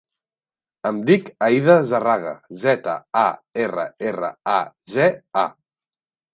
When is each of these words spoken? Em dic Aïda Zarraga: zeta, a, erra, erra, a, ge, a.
Em 0.89 1.01
dic 1.09 1.29
Aïda 1.47 1.75
Zarraga: 1.91 2.33
zeta, 2.63 2.97
a, 3.23 3.25
erra, 3.67 3.87
erra, 4.11 4.33
a, 4.59 4.59
ge, 4.97 5.15
a. 5.47 5.49